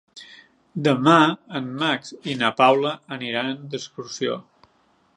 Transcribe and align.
Demà 0.87 1.17
en 1.59 1.69
Max 1.83 2.15
i 2.33 2.35
na 2.41 2.51
Paula 2.63 2.97
aniran 3.19 3.55
d'excursió. 3.75 4.43